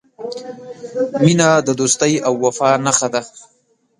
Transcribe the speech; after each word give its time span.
•مینه 1.25 1.49
د 1.67 1.69
دوستۍ 1.79 2.13
او 2.27 2.33
وفا 2.43 2.69
نښه 2.85 3.07
ده. 3.13 3.21